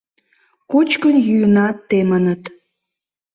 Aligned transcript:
Кочкын-йӱынат 0.71 1.77
темыныт. 1.89 2.43